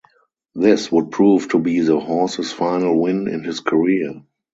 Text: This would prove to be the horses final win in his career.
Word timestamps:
This 0.55 0.91
would 0.91 1.11
prove 1.11 1.49
to 1.49 1.59
be 1.59 1.81
the 1.81 1.99
horses 1.99 2.51
final 2.51 2.99
win 2.99 3.27
in 3.27 3.43
his 3.43 3.59
career. 3.59 4.23